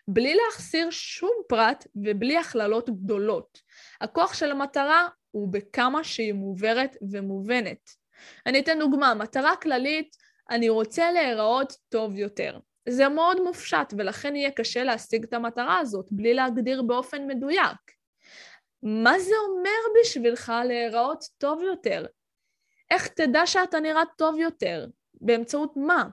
בלי 0.09 0.35
להחסיר 0.35 0.90
שום 0.90 1.33
פרט 1.49 1.87
ובלי 1.97 2.37
הכללות 2.37 2.90
גדולות. 2.90 3.59
הכוח 4.00 4.35
של 4.35 4.50
המטרה 4.50 5.09
הוא 5.31 5.52
בכמה 5.52 6.05
שהיא 6.05 6.33
מוברת 6.33 6.97
ומובנת. 7.12 7.90
אני 8.47 8.61
אתן 8.61 8.78
דוגמה, 8.78 9.14
מטרה 9.14 9.57
כללית, 9.57 10.16
אני 10.50 10.69
רוצה 10.69 11.12
להיראות 11.12 11.73
טוב 11.88 12.19
יותר. 12.19 12.59
זה 12.88 13.09
מאוד 13.09 13.43
מופשט 13.43 13.95
ולכן 13.99 14.37
יהיה 14.37 14.50
קשה 14.50 14.85
להשיג 14.85 15.25
את 15.25 15.33
המטרה 15.33 15.78
הזאת 15.78 16.09
בלי 16.11 16.35
להגדיר 16.35 16.83
באופן 16.83 17.26
מדויק. 17.26 17.93
מה 18.83 19.19
זה 19.19 19.35
אומר 19.49 20.00
בשבילך 20.00 20.52
להיראות 20.64 21.25
טוב 21.38 21.62
יותר? 21.62 22.07
איך 22.90 23.09
תדע 23.09 23.47
שאתה 23.47 23.81
נראה 23.81 24.02
טוב 24.16 24.38
יותר? 24.38 24.87
באמצעות 25.21 25.73
מה? 25.76 26.05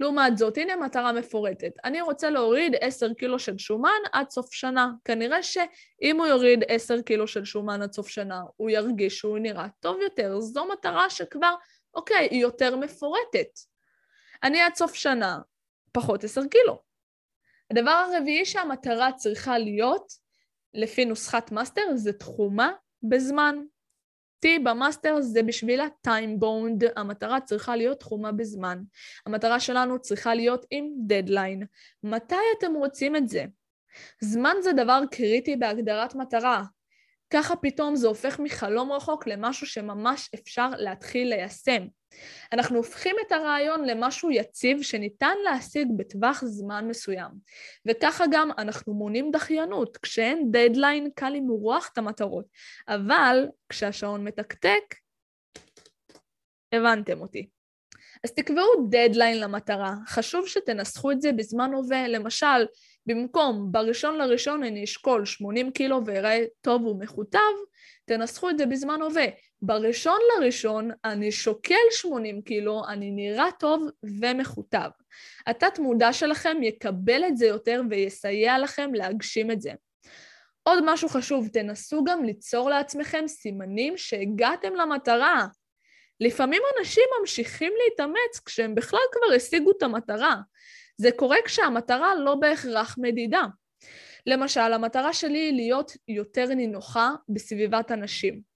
לעומת 0.00 0.38
זאת, 0.38 0.58
הנה 0.58 0.76
מטרה 0.76 1.12
מפורטת. 1.12 1.72
אני 1.84 2.00
רוצה 2.00 2.30
להוריד 2.30 2.72
10 2.80 3.14
קילו 3.14 3.38
של 3.38 3.58
שומן 3.58 4.00
עד 4.12 4.30
סוף 4.30 4.52
שנה. 4.52 4.90
כנראה 5.04 5.42
שאם 5.42 6.16
הוא 6.18 6.26
יוריד 6.26 6.64
10 6.68 7.02
קילו 7.02 7.26
של 7.26 7.44
שומן 7.44 7.82
עד 7.82 7.92
סוף 7.92 8.08
שנה, 8.08 8.42
הוא 8.56 8.70
ירגיש 8.70 9.18
שהוא 9.18 9.38
נראה 9.38 9.66
טוב 9.80 10.00
יותר. 10.00 10.40
זו 10.40 10.66
מטרה 10.72 11.10
שכבר, 11.10 11.54
אוקיי, 11.94 12.28
היא 12.30 12.42
יותר 12.42 12.76
מפורטת. 12.76 13.58
אני 14.42 14.60
עד 14.60 14.74
סוף 14.74 14.94
שנה 14.94 15.38
פחות 15.96 16.24
10 16.24 16.40
קילו. 16.50 16.82
הדבר 17.70 17.90
הרביעי 17.90 18.44
שהמטרה 18.44 19.12
צריכה 19.12 19.58
להיות, 19.58 20.12
לפי 20.74 21.04
נוסחת 21.04 21.52
MASTER, 21.52 21.82
זה 21.94 22.12
תחומה 22.12 22.72
בזמן. 23.02 23.56
T 24.44 24.48
ב 24.64 24.72
MASTER 24.72 25.20
זה 25.20 25.42
בשביל 25.42 25.80
ה-time 25.80 26.40
bound, 26.42 26.86
המטרה 26.96 27.40
צריכה 27.40 27.76
להיות 27.76 28.00
תחומה 28.00 28.32
בזמן. 28.32 28.82
המטרה 29.26 29.60
שלנו 29.60 30.00
צריכה 30.00 30.34
להיות 30.34 30.66
עם 30.70 30.88
דדליין. 31.06 31.66
מתי 32.02 32.34
אתם 32.58 32.74
רוצים 32.74 33.16
את 33.16 33.28
זה? 33.28 33.44
זמן 34.20 34.54
זה 34.62 34.72
דבר 34.72 35.00
קריטי 35.10 35.56
בהגדרת 35.56 36.14
מטרה. 36.14 36.64
ככה 37.30 37.56
פתאום 37.56 37.96
זה 37.96 38.08
הופך 38.08 38.40
מחלום 38.40 38.92
רחוק 38.92 39.26
למשהו 39.26 39.66
שממש 39.66 40.30
אפשר 40.34 40.70
להתחיל 40.76 41.28
ליישם. 41.28 41.86
אנחנו 42.52 42.76
הופכים 42.76 43.16
את 43.26 43.32
הרעיון 43.32 43.84
למשהו 43.84 44.30
יציב 44.30 44.82
שניתן 44.82 45.34
להשיג 45.44 45.88
בטווח 45.96 46.44
זמן 46.44 46.88
מסוים. 46.88 47.30
וככה 47.86 48.24
גם 48.30 48.50
אנחנו 48.58 48.94
מונעים 48.94 49.30
דחיינות. 49.30 49.96
כשאין 49.96 50.50
דדליין 50.50 51.10
קל 51.14 51.30
למרוח 51.30 51.90
את 51.92 51.98
המטרות, 51.98 52.44
אבל 52.88 53.46
כשהשעון 53.68 54.24
מתקתק, 54.24 54.94
הבנתם 56.72 57.20
אותי. 57.20 57.48
אז 58.24 58.32
תקבעו 58.32 58.88
דדליין 58.90 59.40
למטרה. 59.40 59.94
חשוב 60.06 60.46
שתנסחו 60.46 61.10
את 61.10 61.20
זה 61.20 61.32
בזמן 61.32 61.72
הווה. 61.74 62.08
למשל, 62.08 62.66
במקום 63.06 63.72
בראשון 63.72 64.18
לראשון 64.18 64.62
אני 64.62 64.84
אשקול 64.84 65.24
80 65.24 65.70
קילו 65.70 66.00
ואראה 66.06 66.44
טוב 66.60 66.86
ומכותב, 66.86 67.38
תנסחו 68.04 68.50
את 68.50 68.58
זה 68.58 68.66
בזמן 68.66 69.02
הווה. 69.02 69.26
בראשון 69.62 70.18
לראשון 70.36 70.90
אני 71.04 71.32
שוקל 71.32 71.74
80 71.90 72.42
קילו, 72.42 72.82
אני 72.88 73.10
נראה 73.10 73.48
טוב 73.58 73.88
ומכותב. 74.20 74.90
התת 75.46 75.78
מודע 75.78 76.12
שלכם 76.12 76.62
יקבל 76.62 77.24
את 77.24 77.36
זה 77.36 77.46
יותר 77.46 77.82
ויסייע 77.90 78.58
לכם 78.58 78.94
להגשים 78.94 79.50
את 79.50 79.60
זה. 79.60 79.72
עוד 80.62 80.84
משהו 80.86 81.08
חשוב, 81.08 81.48
תנסו 81.48 82.04
גם 82.04 82.24
ליצור 82.24 82.70
לעצמכם 82.70 83.24
סימנים 83.28 83.96
שהגעתם 83.96 84.74
למטרה. 84.74 85.46
לפעמים 86.20 86.62
אנשים 86.78 87.04
ממשיכים 87.20 87.72
להתאמץ 87.84 88.40
כשהם 88.44 88.74
בכלל 88.74 89.00
כבר 89.12 89.36
השיגו 89.36 89.70
את 89.70 89.82
המטרה. 89.82 90.36
זה 90.96 91.10
קורה 91.16 91.36
כשהמטרה 91.44 92.14
לא 92.14 92.34
בהכרח 92.34 92.96
מדידה. 92.98 93.42
למשל, 94.26 94.60
המטרה 94.60 95.12
שלי 95.12 95.38
היא 95.38 95.52
להיות 95.52 95.92
יותר 96.08 96.46
נינוחה 96.46 97.10
בסביבת 97.28 97.92
אנשים. 97.92 98.55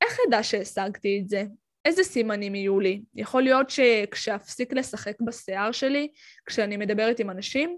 איך 0.00 0.18
אדע 0.28 0.42
שהשגתי 0.42 1.20
את 1.22 1.28
זה? 1.28 1.44
איזה 1.84 2.02
סימנים 2.02 2.54
יהיו 2.54 2.80
לי? 2.80 3.02
יכול 3.14 3.42
להיות 3.42 3.70
שכשאפסיק 3.70 4.72
לשחק 4.72 5.20
בשיער 5.20 5.72
שלי, 5.72 6.08
כשאני 6.46 6.76
מדברת 6.76 7.18
עם 7.20 7.30
אנשים, 7.30 7.76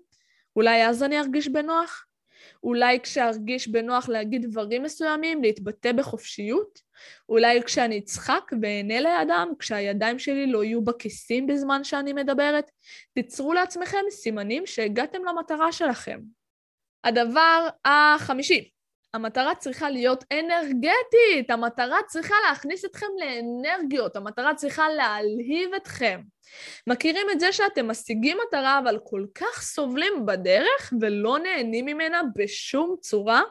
אולי 0.56 0.86
אז 0.86 1.02
אני 1.02 1.20
ארגיש 1.20 1.48
בנוח? 1.48 2.04
אולי 2.62 3.00
כשארגיש 3.00 3.68
בנוח 3.68 4.08
להגיד 4.08 4.46
דברים 4.46 4.82
מסוימים, 4.82 5.42
להתבטא 5.42 5.92
בחופשיות? 5.92 6.80
אולי 7.28 7.62
כשאני 7.62 7.98
אצחק 7.98 8.50
ואענה 8.62 9.00
לידם, 9.00 9.48
כשהידיים 9.58 10.18
שלי 10.18 10.46
לא 10.46 10.64
יהיו 10.64 10.84
בכיסים 10.84 11.46
בזמן 11.46 11.84
שאני 11.84 12.12
מדברת? 12.12 12.70
תיצרו 13.14 13.52
לעצמכם 13.52 13.98
סימנים 14.10 14.66
שהגעתם 14.66 15.24
למטרה 15.24 15.72
שלכם. 15.72 16.20
הדבר 17.04 17.68
החמישי, 17.84 18.70
המטרה 19.14 19.54
צריכה 19.54 19.90
להיות 19.90 20.24
אנרגטית, 20.32 21.50
המטרה 21.50 21.98
צריכה 22.06 22.34
להכניס 22.48 22.84
אתכם 22.84 23.06
לאנרגיות, 23.18 24.16
המטרה 24.16 24.54
צריכה 24.54 24.88
להלהיב 24.88 25.74
אתכם. 25.74 26.20
מכירים 26.86 27.26
את 27.32 27.40
זה 27.40 27.52
שאתם 27.52 27.88
משיגים 27.88 28.38
מטרה 28.48 28.78
אבל 28.78 28.98
כל 29.04 29.24
כך 29.34 29.62
סובלים 29.62 30.26
בדרך 30.26 30.92
ולא 31.00 31.38
נהנים 31.38 31.86
ממנה 31.86 32.20
בשום 32.36 32.96
צורה? 33.00 33.42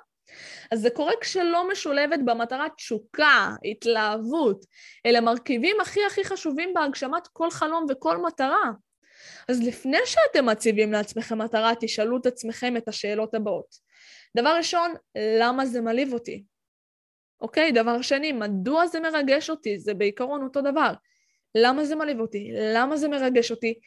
אז 0.72 0.82
זה 0.82 0.90
קורה 0.90 1.14
כשלא 1.22 1.70
משולבת 1.72 2.20
במטרה 2.26 2.68
תשוקה, 2.78 3.50
התלהבות. 3.72 4.66
אלה 5.06 5.22
מרכיבים 5.22 5.82
הכי 5.82 6.06
הכי 6.06 6.24
חשובים 6.24 6.74
בהגשמת 6.74 7.28
כל 7.34 7.52
חלום 7.52 7.86
וכל 7.90 8.18
מטרה. 8.18 8.72
אז 9.50 9.62
לפני 9.64 9.98
שאתם 10.06 10.46
מציבים 10.46 10.92
לעצמכם 10.92 11.38
מטרה, 11.38 11.72
תשאלו 11.80 12.18
את 12.18 12.26
עצמכם 12.26 12.78
את 12.78 12.88
השאלות 12.88 13.36
הבאות. 13.36 13.87
דבר 14.38 14.56
ראשון, 14.58 14.94
למה 15.40 15.66
זה 15.66 15.82
מעליב 15.82 16.14
אותי? 16.14 16.44
אוקיי? 17.42 17.72
דבר 17.72 18.02
שני, 18.02 18.32
מדוע 18.32 18.88
זה 18.88 19.00
מרגש 19.00 19.50
אותי? 19.50 19.80
זה 19.80 19.94
בעיקרון 19.94 20.44
אותו 20.44 20.62
דבר. 20.62 20.94
למה 21.56 21.86
זה 21.86 21.96
מלהיב 21.96 22.20
אותי? 22.20 22.52
למה 22.74 22.98
זה 22.98 23.08
מרגש 23.08 23.52
אותי? 23.52 23.80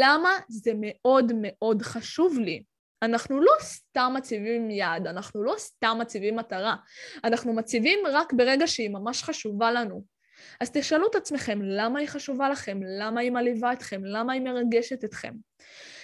למה 0.00 0.30
זה 0.48 0.72
מאוד 0.76 1.32
מאוד 1.34 1.82
חשוב 1.82 2.38
לי? 2.38 2.62
אנחנו 3.02 3.40
לא 3.40 3.52
סתם 3.60 4.12
מציבים 4.16 4.70
יעד, 4.70 5.06
אנחנו 5.06 5.44
לא 5.44 5.54
סתם 5.58 5.96
מציבים 6.00 6.36
מטרה, 6.36 6.76
אנחנו 7.24 7.52
מציבים 7.52 7.98
רק 8.12 8.32
ברגע 8.32 8.66
שהיא 8.66 8.90
ממש 8.90 9.22
חשובה 9.22 9.70
לנו. 9.70 10.04
אז 10.60 10.70
תשאלו 10.70 11.06
את 11.10 11.14
עצמכם 11.14 11.62
למה 11.62 11.98
היא 11.98 12.08
חשובה 12.08 12.48
לכם, 12.48 12.80
למה 12.98 13.20
היא 13.20 13.30
מלהיבה 13.30 13.72
אתכם, 13.72 14.04
למה 14.04 14.32
היא 14.32 14.42
מרגשת 14.42 15.04
אתכם. 15.04 15.32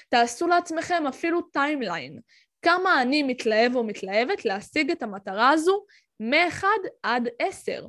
תעשו 0.09 0.47
לעצמכם 0.47 1.07
אפילו 1.09 1.43
timeline, 1.43 2.21
כמה 2.65 3.03
אני 3.03 3.23
מתלהב 3.23 3.77
או 3.77 3.85
מתלהבת 3.85 4.45
להשיג 4.45 4.91
את 4.91 5.03
המטרה 5.03 5.51
הזו 5.51 5.85
מ-1 6.21 6.65
עד 7.03 7.29
10. 7.39 7.87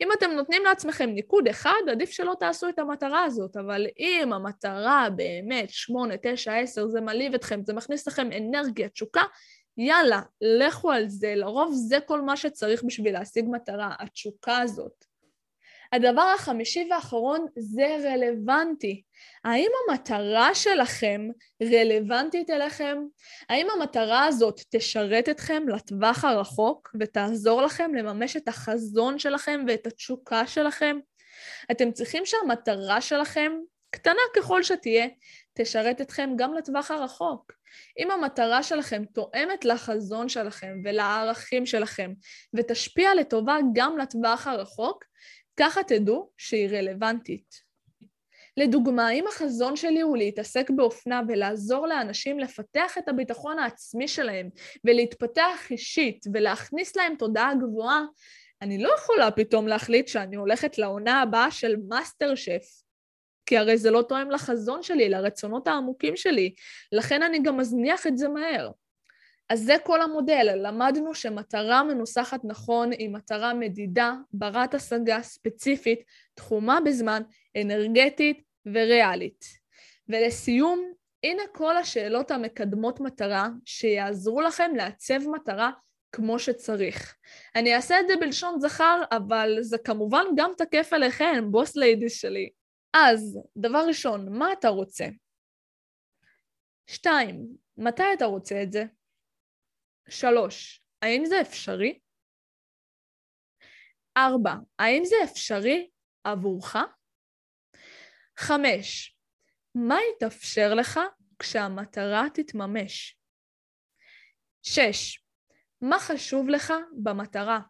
אם 0.00 0.08
אתם 0.18 0.30
נותנים 0.30 0.64
לעצמכם 0.64 1.10
ניקוד 1.10 1.48
אחד, 1.48 1.88
עדיף 1.90 2.10
שלא 2.10 2.34
תעשו 2.40 2.68
את 2.68 2.78
המטרה 2.78 3.24
הזאת, 3.24 3.56
אבל 3.56 3.86
אם 3.98 4.32
המטרה 4.32 5.08
באמת 5.16 5.70
8, 5.70 6.14
9, 6.22 6.54
10, 6.54 6.88
זה 6.88 7.00
מלהיב 7.00 7.34
אתכם, 7.34 7.60
זה 7.64 7.72
מכניס 7.72 8.06
לכם 8.06 8.28
אנרגיה, 8.32 8.88
תשוקה, 8.88 9.22
יאללה, 9.78 10.20
לכו 10.40 10.90
על 10.90 11.08
זה, 11.08 11.34
לרוב 11.36 11.72
זה 11.74 11.98
כל 12.06 12.20
מה 12.20 12.36
שצריך 12.36 12.82
בשביל 12.84 13.12
להשיג 13.12 13.44
מטרה, 13.50 13.94
התשוקה 13.98 14.58
הזאת. 14.58 15.13
הדבר 15.94 16.32
החמישי 16.34 16.86
והאחרון 16.90 17.46
זה 17.56 17.96
רלוונטי. 18.04 19.02
האם 19.44 19.70
המטרה 19.88 20.54
שלכם 20.54 21.28
רלוונטית 21.62 22.50
אליכם? 22.50 22.98
האם 23.48 23.66
המטרה 23.76 24.24
הזאת 24.24 24.60
תשרת 24.70 25.28
אתכם 25.28 25.68
לטווח 25.68 26.24
הרחוק 26.24 26.96
ותעזור 27.00 27.62
לכם 27.62 27.94
לממש 27.94 28.36
את 28.36 28.48
החזון 28.48 29.18
שלכם 29.18 29.64
ואת 29.68 29.86
התשוקה 29.86 30.46
שלכם? 30.46 30.96
אתם 31.70 31.92
צריכים 31.92 32.22
שהמטרה 32.26 33.00
שלכם, 33.00 33.52
קטנה 33.90 34.20
ככל 34.36 34.62
שתהיה, 34.62 35.06
תשרת 35.54 36.00
אתכם 36.00 36.30
גם 36.36 36.54
לטווח 36.54 36.90
הרחוק. 36.90 37.52
אם 37.98 38.10
המטרה 38.10 38.62
שלכם 38.62 39.04
תואמת 39.04 39.64
לחזון 39.64 40.28
שלכם 40.28 40.74
ולערכים 40.84 41.66
שלכם 41.66 42.12
ותשפיע 42.54 43.14
לטובה 43.14 43.56
גם 43.74 43.98
לטווח 43.98 44.46
הרחוק, 44.46 45.04
ככה 45.56 45.82
תדעו 45.82 46.30
שהיא 46.36 46.68
רלוונטית. 46.68 47.64
לדוגמה, 48.56 49.10
אם 49.10 49.24
החזון 49.28 49.76
שלי 49.76 50.00
הוא 50.00 50.16
להתעסק 50.16 50.70
באופנה 50.70 51.20
ולעזור 51.28 51.86
לאנשים 51.86 52.38
לפתח 52.38 52.98
את 52.98 53.08
הביטחון 53.08 53.58
העצמי 53.58 54.08
שלהם 54.08 54.48
ולהתפתח 54.84 55.66
אישית 55.70 56.26
ולהכניס 56.32 56.96
להם 56.96 57.14
תודעה 57.18 57.54
גבוהה, 57.54 58.02
אני 58.62 58.82
לא 58.82 58.94
יכולה 58.98 59.30
פתאום 59.30 59.68
להחליט 59.68 60.08
שאני 60.08 60.36
הולכת 60.36 60.78
לעונה 60.78 61.22
הבאה 61.22 61.50
של 61.50 61.76
מאסטר 61.88 62.34
שף, 62.34 62.64
כי 63.46 63.58
הרי 63.58 63.78
זה 63.78 63.90
לא 63.90 64.02
תואם 64.08 64.30
לחזון 64.30 64.82
שלי, 64.82 65.08
לרצונות 65.08 65.68
העמוקים 65.68 66.16
שלי, 66.16 66.54
לכן 66.92 67.22
אני 67.22 67.42
גם 67.42 67.56
מזניח 67.56 68.06
את 68.06 68.18
זה 68.18 68.28
מהר. 68.28 68.70
אז 69.48 69.60
זה 69.62 69.76
כל 69.84 70.02
המודל, 70.02 70.48
למדנו 70.56 71.14
שמטרה 71.14 71.82
מנוסחת 71.82 72.40
נכון 72.44 72.92
היא 72.92 73.10
מטרה 73.10 73.54
מדידה, 73.54 74.14
ברת 74.32 74.74
השגה, 74.74 75.22
ספציפית, 75.22 76.02
תחומה 76.34 76.78
בזמן, 76.84 77.22
אנרגטית 77.62 78.42
וריאלית. 78.66 79.44
ולסיום, 80.08 80.92
הנה 81.24 81.42
כל 81.52 81.76
השאלות 81.76 82.30
המקדמות 82.30 83.00
מטרה 83.00 83.48
שיעזרו 83.64 84.40
לכם 84.40 84.72
לעצב 84.76 85.28
מטרה 85.28 85.70
כמו 86.12 86.38
שצריך. 86.38 87.16
אני 87.56 87.74
אעשה 87.74 88.00
את 88.00 88.08
זה 88.08 88.16
בלשון 88.16 88.60
זכר, 88.60 89.02
אבל 89.10 89.56
זה 89.60 89.78
כמובן 89.78 90.24
גם 90.36 90.50
תקף 90.58 90.92
עליכם, 90.92 91.44
boss 91.50 91.76
ladies 91.76 92.20
שלי. 92.20 92.50
אז, 92.92 93.38
דבר 93.56 93.84
ראשון, 93.88 94.38
מה 94.38 94.52
אתה 94.52 94.68
רוצה? 94.68 95.06
שתיים, 96.86 97.46
מתי 97.78 98.02
אתה 98.14 98.24
רוצה 98.24 98.62
את 98.62 98.72
זה? 98.72 98.84
שלוש, 100.08 100.82
האם 101.02 101.24
זה 101.24 101.40
אפשרי? 101.40 102.00
ארבע, 104.16 104.54
האם 104.78 105.04
זה 105.04 105.16
אפשרי 105.24 105.90
עבורך? 106.24 106.76
חמש, 108.38 109.16
מה 109.74 109.96
יתאפשר 110.10 110.74
לך 110.74 111.00
כשהמטרה 111.38 112.22
תתממש? 112.34 113.18
שש, 114.62 115.24
מה 115.80 115.96
חשוב 115.98 116.48
לך 116.48 116.72
במטרה? 117.02 117.60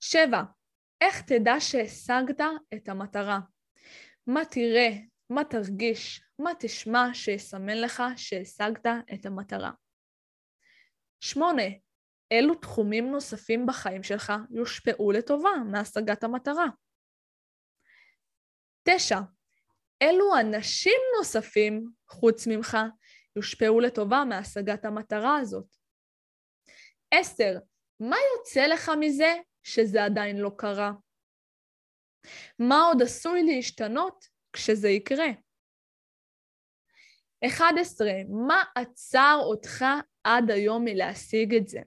שבע, 0.00 0.42
איך 1.00 1.22
תדע 1.22 1.54
שהשגת 1.60 2.40
את 2.74 2.88
המטרה? 2.88 3.38
מה 4.26 4.44
תראה, 4.44 4.90
מה 5.30 5.44
תרגיש, 5.44 6.22
מה 6.38 6.50
תשמע 6.58 7.14
שיסמן 7.14 7.80
לך 7.80 8.02
שהשגת 8.16 8.86
את 9.14 9.26
המטרה? 9.26 9.70
שמונה, 11.20 11.62
אילו 12.30 12.54
תחומים 12.54 13.10
נוספים 13.10 13.66
בחיים 13.66 14.02
שלך 14.02 14.32
יושפעו 14.50 15.12
לטובה 15.12 15.50
מהשגת 15.70 16.24
המטרה? 16.24 16.66
תשע, 18.82 19.18
אילו 20.00 20.38
אנשים 20.40 21.00
נוספים 21.18 21.90
חוץ 22.08 22.46
ממך 22.46 22.76
יושפעו 23.36 23.80
לטובה 23.80 24.24
מהשגת 24.28 24.84
המטרה 24.84 25.38
הזאת? 25.38 25.76
עשר, 27.10 27.58
מה 28.00 28.16
יוצא 28.36 28.66
לך 28.66 28.90
מזה 29.00 29.34
שזה 29.62 30.04
עדיין 30.04 30.36
לא 30.36 30.50
קרה? 30.56 30.92
מה 32.58 32.82
עוד 32.82 33.02
עשוי 33.02 33.42
להשתנות 33.42 34.24
כשזה 34.52 34.88
יקרה? 34.88 35.26
11. 37.46 38.10
מה 38.46 38.64
עצר 38.74 39.38
אותך 39.40 39.84
עד 40.28 40.50
היום 40.50 40.84
מלהשיג 40.84 41.54
את 41.54 41.68
זה? 41.68 41.80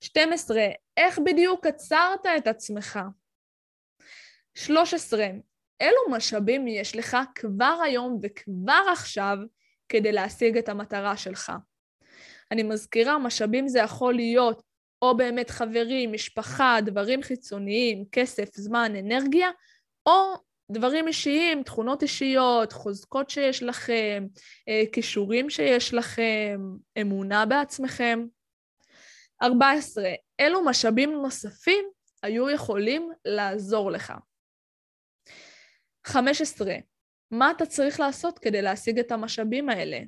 12. 0.00 0.62
איך 0.96 1.18
בדיוק 1.18 1.66
עצרת 1.66 2.26
את 2.38 2.46
עצמך? 2.46 2.98
13. 4.54 5.26
אילו 5.80 6.10
משאבים 6.10 6.68
יש 6.68 6.96
לך 6.96 7.16
כבר 7.34 7.78
היום 7.84 8.18
וכבר 8.22 8.82
עכשיו 8.92 9.36
כדי 9.88 10.12
להשיג 10.12 10.56
את 10.58 10.68
המטרה 10.68 11.16
שלך? 11.16 11.52
אני 12.50 12.62
מזכירה, 12.62 13.18
משאבים 13.18 13.68
זה 13.68 13.78
יכול 13.78 14.14
להיות 14.14 14.62
או 15.02 15.16
באמת 15.16 15.50
חברים, 15.50 16.12
משפחה, 16.12 16.76
דברים 16.84 17.22
חיצוניים, 17.22 18.04
כסף, 18.12 18.48
זמן, 18.54 18.92
אנרגיה, 18.98 19.48
או 20.06 20.34
דברים 20.72 21.08
אישיים, 21.08 21.62
תכונות 21.62 22.02
אישיות, 22.02 22.72
חוזקות 22.72 23.30
שיש 23.30 23.62
לכם, 23.62 24.26
אה, 24.68 24.82
כישורים 24.92 25.50
שיש 25.50 25.94
לכם, 25.94 26.60
אמונה 27.00 27.46
בעצמכם. 27.46 28.26
14. 29.42 30.10
אילו 30.38 30.64
משאבים 30.64 31.12
נוספים 31.12 31.84
היו 32.22 32.50
יכולים 32.50 33.12
לעזור 33.24 33.90
לך? 33.90 34.12
15. 36.06 36.74
מה 37.30 37.50
אתה 37.50 37.66
צריך 37.66 38.00
לעשות 38.00 38.38
כדי 38.38 38.62
להשיג 38.62 38.98
את 38.98 39.12
המשאבים 39.12 39.68
האלה? 39.68 39.98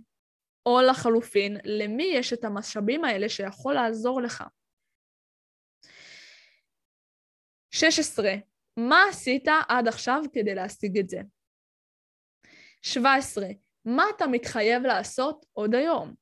או 0.66 0.80
לחלופין, 0.80 1.56
למי 1.64 2.10
יש 2.14 2.32
את 2.32 2.44
המשאבים 2.44 3.04
האלה 3.04 3.28
שיכול 3.28 3.74
לעזור 3.74 4.20
לך? 4.22 4.44
16. 7.70 8.49
מה 8.76 9.04
עשית 9.08 9.48
עד 9.68 9.88
עכשיו 9.88 10.22
כדי 10.32 10.54
להשיג 10.54 10.98
את 10.98 11.08
זה? 11.08 11.20
17. 12.82 13.46
מה 13.84 14.04
אתה 14.16 14.26
מתחייב 14.26 14.82
לעשות 14.82 15.46
עוד 15.52 15.74
היום? 15.74 16.14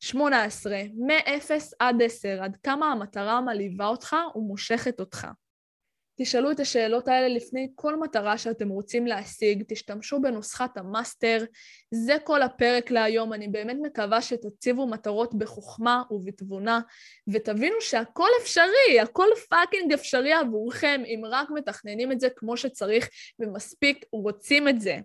18. 0.00 0.78
מ-0 0.94 1.52
עד 1.78 2.02
10, 2.02 2.42
עד 2.42 2.56
כמה 2.56 2.86
המטרה 2.86 3.40
מלהיבה 3.40 3.86
אותך 3.86 4.16
ומושכת 4.34 5.00
אותך? 5.00 5.26
תשאלו 6.18 6.50
את 6.50 6.60
השאלות 6.60 7.08
האלה 7.08 7.28
לפני 7.28 7.68
כל 7.74 7.96
מטרה 7.96 8.38
שאתם 8.38 8.68
רוצים 8.68 9.06
להשיג, 9.06 9.62
תשתמשו 9.68 10.20
בנוסחת 10.20 10.76
המאסטר. 10.76 11.44
זה 11.90 12.16
כל 12.24 12.42
הפרק 12.42 12.90
להיום, 12.90 13.32
אני 13.32 13.48
באמת 13.48 13.76
מקווה 13.82 14.22
שתציבו 14.22 14.86
מטרות 14.86 15.34
בחוכמה 15.34 16.02
ובתבונה, 16.10 16.80
ותבינו 17.28 17.76
שהכל 17.80 18.28
אפשרי, 18.42 19.00
הכל 19.02 19.28
fucking 19.48 19.92
אפשרי 19.92 20.32
עבורכם, 20.32 21.02
אם 21.06 21.22
רק 21.30 21.48
מתכננים 21.50 22.12
את 22.12 22.20
זה 22.20 22.28
כמו 22.36 22.56
שצריך 22.56 23.08
ומספיק 23.38 24.04
רוצים 24.12 24.68
את 24.68 24.80
זה. 24.80 24.98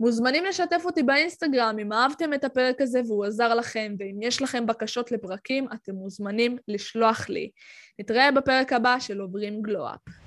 מוזמנים 0.00 0.44
לשתף 0.44 0.82
אותי 0.84 1.02
באינסטגרם 1.02 1.76
אם 1.78 1.92
אהבתם 1.92 2.34
את 2.34 2.44
הפרק 2.44 2.80
הזה 2.80 3.00
והוא 3.06 3.24
עזר 3.24 3.54
לכם, 3.54 3.94
ואם 3.98 4.22
יש 4.22 4.42
לכם 4.42 4.66
בקשות 4.66 5.12
לפרקים, 5.12 5.66
אתם 5.74 5.94
מוזמנים 5.94 6.58
לשלוח 6.68 7.28
לי. 7.28 7.50
נתראה 7.98 8.30
בפרק 8.30 8.72
הבא 8.72 8.96
של 9.00 9.20
עוברים 9.20 9.62
glow-up. 9.62 10.21